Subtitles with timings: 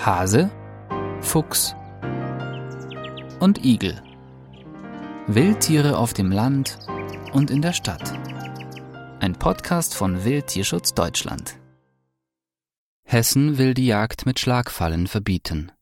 [0.00, 0.48] Hase,
[1.20, 1.74] Fuchs
[3.40, 4.00] und Igel.
[5.26, 6.78] Wildtiere auf dem Land
[7.32, 8.12] und in der Stadt.
[9.18, 11.58] Ein Podcast von Wildtierschutz Deutschland.
[13.02, 15.72] Hessen will die Jagd mit Schlagfallen verbieten.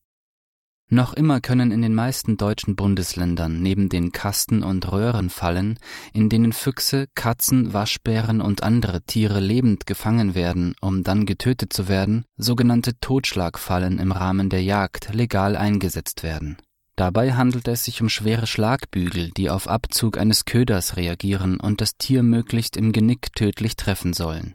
[0.89, 5.81] Noch immer können in den meisten deutschen Bundesländern neben den Kasten- und Röhrenfallen,
[6.13, 11.89] in denen Füchse, Katzen, Waschbären und andere Tiere lebend gefangen werden, um dann getötet zu
[11.89, 16.57] werden, sogenannte Totschlagfallen im Rahmen der Jagd legal eingesetzt werden.
[16.95, 21.97] Dabei handelt es sich um schwere Schlagbügel, die auf Abzug eines Köders reagieren und das
[21.99, 24.55] Tier möglichst im Genick tödlich treffen sollen.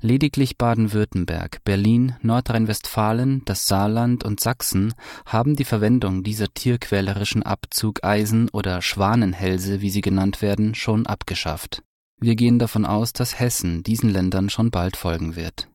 [0.00, 4.94] Lediglich Baden-Württemberg, Berlin, Nordrhein-Westfalen, das Saarland und Sachsen
[5.26, 11.82] haben die Verwendung dieser tierquälerischen Abzugeisen oder Schwanenhälse, wie sie genannt werden, schon abgeschafft.
[12.20, 15.68] Wir gehen davon aus, dass Hessen diesen Ländern schon bald folgen wird.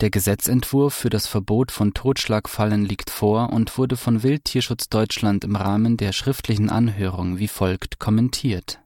[0.00, 5.56] Der Gesetzentwurf für das Verbot von Totschlagfallen liegt vor und wurde von Wildtierschutz Deutschland im
[5.56, 8.81] Rahmen der schriftlichen Anhörung wie folgt kommentiert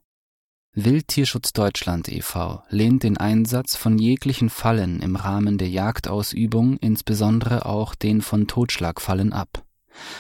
[0.79, 2.63] Wildtierschutz Deutschland e.V.
[2.69, 9.33] lehnt den Einsatz von jeglichen Fallen im Rahmen der Jagdausübung, insbesondere auch den von Totschlagfallen
[9.33, 9.65] ab.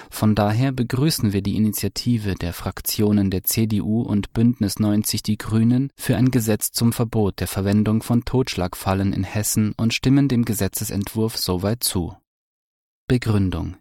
[0.09, 5.91] Von daher begrüßen wir die Initiative der Fraktionen der CDU und Bündnis 90 Die Grünen
[5.95, 11.37] für ein Gesetz zum Verbot der Verwendung von Totschlagfallen in Hessen und stimmen dem Gesetzesentwurf
[11.37, 12.17] soweit zu.
[13.07, 13.77] Begründung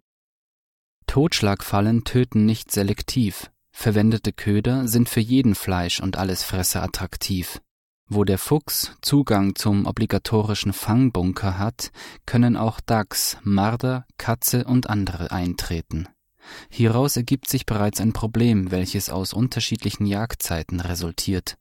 [1.08, 7.62] Totschlagfallen töten nicht selektiv, Verwendete Köder sind für jeden Fleisch- und Allesfresser attraktiv.
[8.08, 11.92] Wo der Fuchs Zugang zum obligatorischen Fangbunker hat,
[12.26, 16.08] können auch Dachs, Marder, Katze und andere eintreten.
[16.70, 21.58] Hieraus ergibt sich bereits ein Problem, welches aus unterschiedlichen Jagdzeiten resultiert.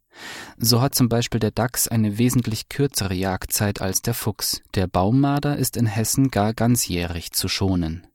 [0.57, 4.63] So hat zum Beispiel der Dachs eine wesentlich kürzere Jagdzeit als der Fuchs.
[4.75, 8.07] Der Baummarder ist in Hessen gar ganzjährig zu schonen.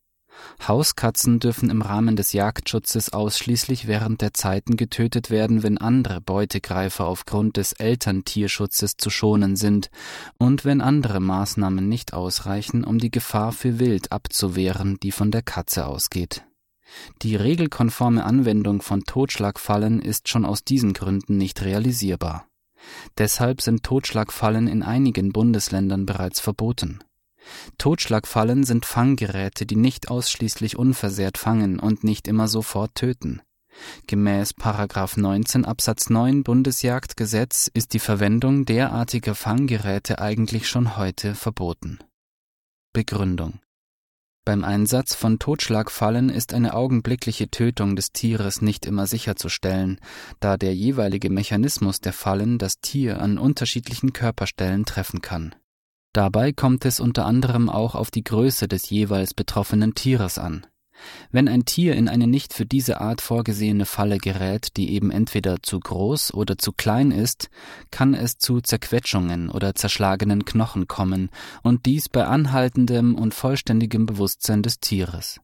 [0.68, 7.06] Hauskatzen dürfen im Rahmen des Jagdschutzes ausschließlich während der Zeiten getötet werden, wenn andere Beutegreifer
[7.06, 9.90] aufgrund des Elterntierschutzes zu schonen sind
[10.38, 15.42] und wenn andere Maßnahmen nicht ausreichen, um die Gefahr für Wild abzuwehren, die von der
[15.42, 16.44] Katze ausgeht.
[17.22, 22.46] Die regelkonforme Anwendung von Totschlagfallen ist schon aus diesen Gründen nicht realisierbar.
[23.18, 27.00] Deshalb sind Totschlagfallen in einigen Bundesländern bereits verboten.
[27.78, 33.42] Totschlagfallen sind Fanggeräte, die nicht ausschließlich unversehrt fangen und nicht immer sofort töten.
[34.08, 34.56] Gemäß§
[35.20, 42.00] 19 Absatz 9 Bundesjagdgesetz ist die Verwendung derartiger Fanggeräte eigentlich schon heute verboten.
[42.94, 43.60] Begründung
[44.50, 50.00] beim Einsatz von Totschlagfallen ist eine augenblickliche Tötung des Tieres nicht immer sicherzustellen,
[50.40, 55.54] da der jeweilige Mechanismus der Fallen das Tier an unterschiedlichen Körperstellen treffen kann
[56.14, 60.66] Dabei kommt es unter anderem auch auf die Größe des jeweils betroffenen Tieres an.
[61.32, 65.62] Wenn ein Tier in eine nicht für diese Art vorgesehene Falle gerät, die eben entweder
[65.62, 67.50] zu groß oder zu klein ist,
[67.92, 71.30] kann es zu Zerquetschungen oder zerschlagenen Knochen kommen,
[71.64, 75.40] und dies bei anhaltendem und vollständigem Bewusstsein des Tieres.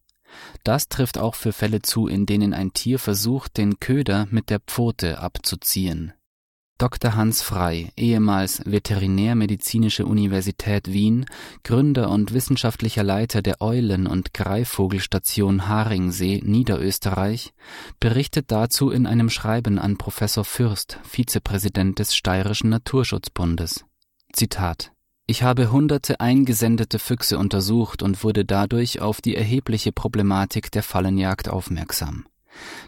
[0.64, 4.60] Das trifft auch für Fälle zu, in denen ein Tier versucht, den Köder mit der
[4.60, 6.14] Pfote abzuziehen
[6.78, 7.16] Dr.
[7.16, 11.26] Hans Frey, ehemals Veterinärmedizinische Universität Wien,
[11.64, 17.54] Gründer und wissenschaftlicher Leiter der Eulen- und Greifvogelstation Haringsee, Niederösterreich,
[18.02, 23.86] berichtet dazu in einem Schreiben an Professor Fürst, Vizepräsident des Steirischen Naturschutzbundes.
[24.34, 24.92] Zitat
[25.28, 31.50] ich habe hunderte eingesendete Füchse untersucht und wurde dadurch auf die erhebliche Problematik der Fallenjagd
[31.50, 32.26] aufmerksam.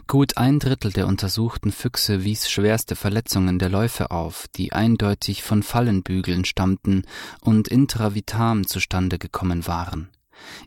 [0.06, 5.62] Gut ein Drittel der untersuchten Füchse wies schwerste Verletzungen der Läufe auf, die eindeutig von
[5.62, 7.02] Fallenbügeln stammten
[7.40, 10.08] und intravitam zustande gekommen waren.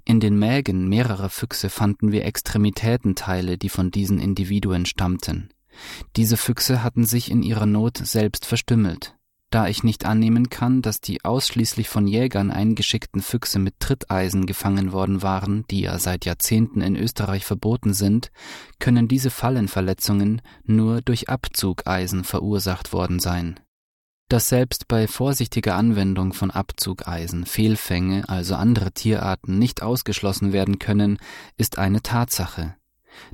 [0.06, 5.50] In den Mägen mehrerer Füchse fanden wir Extremitätenteile, die von diesen Individuen stammten.
[6.18, 9.16] Diese Füchse hatten sich in ihrer Not selbst verstümmelt.
[9.52, 14.94] Da ich nicht annehmen kann, dass die ausschließlich von Jägern eingeschickten Füchse mit Tritteisen gefangen
[14.94, 18.32] worden waren, die ja seit Jahrzehnten in Österreich verboten sind,
[18.80, 23.60] können diese Fallenverletzungen nur durch Abzugeisen verursacht worden sein.
[24.30, 31.18] Dass selbst bei vorsichtiger Anwendung von Abzugeisen Fehlfänge, also andere Tierarten, nicht ausgeschlossen werden können,
[31.58, 32.76] ist eine Tatsache.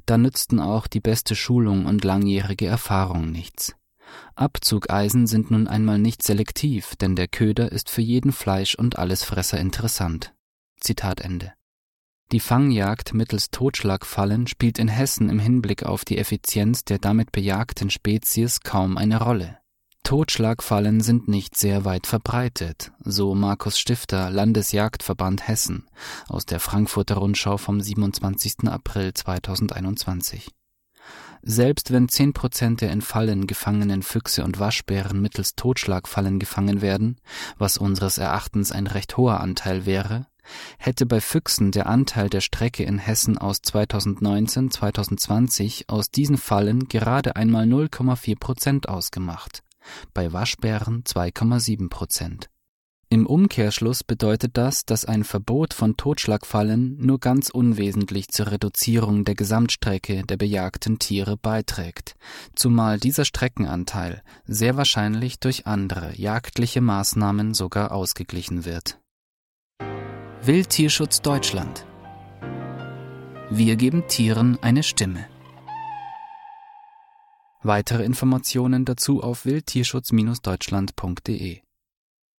[0.08, 3.76] Da nützten auch die beste Schulung und langjährige Erfahrung nichts.
[4.36, 9.60] Abzugeisen sind nun einmal nicht selektiv, denn der Köder ist für jeden Fleisch- und Allesfresser
[9.60, 10.34] interessant.
[10.80, 11.54] Zitat Ende.
[12.34, 17.90] Die Fangjagd mittels Totschlagfallen spielt in Hessen im Hinblick auf die Effizienz der damit bejagten
[17.90, 19.60] Spezies kaum eine Rolle.
[20.04, 25.86] Totschlagfallen sind nicht sehr weit verbreitet, so Markus Stifter, Landesjagdverband Hessen,
[26.30, 28.70] aus der Frankfurter Rundschau vom 27.
[28.70, 30.50] April 2021.
[31.42, 37.18] Selbst wenn 10 Prozent der in Fallen gefangenen Füchse und Waschbären mittels Totschlagfallen gefangen werden,
[37.58, 40.28] was unseres Erachtens ein recht hoher Anteil wäre,
[40.78, 47.36] hätte bei Füchsen der Anteil der Strecke in Hessen aus 2019-2020 aus diesen Fallen gerade
[47.36, 49.62] einmal 0,4 Prozent ausgemacht
[50.14, 52.50] bei Waschbären 2,7 Prozent.
[53.10, 59.34] Im Umkehrschluss bedeutet das, dass ein Verbot von Totschlagfallen nur ganz unwesentlich zur Reduzierung der
[59.34, 62.18] Gesamtstrecke der bejagten Tiere beiträgt,
[62.54, 69.00] zumal dieser Streckenanteil sehr wahrscheinlich durch andere jagdliche Maßnahmen sogar ausgeglichen wird.
[70.44, 71.86] Wildtierschutz Deutschland
[73.50, 75.28] Wir geben Tieren eine Stimme.
[77.64, 81.62] Weitere Informationen dazu auf wildtierschutz-deutschland.de